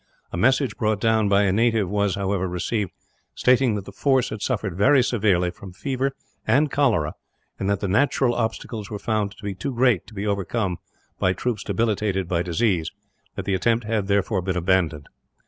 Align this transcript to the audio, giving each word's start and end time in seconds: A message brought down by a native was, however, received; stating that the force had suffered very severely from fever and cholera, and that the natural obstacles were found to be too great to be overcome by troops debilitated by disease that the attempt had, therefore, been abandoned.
A 0.31 0.35
message 0.37 0.77
brought 0.77 0.99
down 0.99 1.29
by 1.29 1.43
a 1.43 1.51
native 1.51 1.87
was, 1.87 2.15
however, 2.15 2.47
received; 2.47 2.89
stating 3.35 3.75
that 3.75 3.85
the 3.85 3.91
force 3.91 4.29
had 4.29 4.41
suffered 4.41 4.75
very 4.75 5.03
severely 5.03 5.51
from 5.51 5.73
fever 5.73 6.13
and 6.47 6.71
cholera, 6.71 7.13
and 7.59 7.69
that 7.69 7.81
the 7.81 7.87
natural 7.87 8.33
obstacles 8.33 8.89
were 8.89 8.97
found 8.97 9.37
to 9.37 9.43
be 9.43 9.53
too 9.53 9.75
great 9.75 10.07
to 10.07 10.15
be 10.15 10.25
overcome 10.25 10.77
by 11.19 11.33
troops 11.33 11.63
debilitated 11.63 12.27
by 12.27 12.41
disease 12.41 12.89
that 13.35 13.45
the 13.45 13.53
attempt 13.53 13.85
had, 13.85 14.07
therefore, 14.07 14.41
been 14.41 14.57
abandoned. 14.57 15.07